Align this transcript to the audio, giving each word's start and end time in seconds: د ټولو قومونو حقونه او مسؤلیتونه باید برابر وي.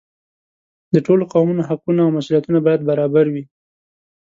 د 0.93 0.95
ټولو 1.05 1.23
قومونو 1.33 1.61
حقونه 1.69 1.99
او 2.03 2.13
مسؤلیتونه 2.17 2.59
باید 2.65 2.81
برابر 2.89 3.25
وي. 3.33 3.43